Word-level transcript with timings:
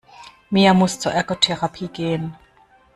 Mia 0.51 0.73
muss 0.73 0.97
zur 0.97 1.11
Ergotherapie 1.11 1.87
gehen. 1.87 2.35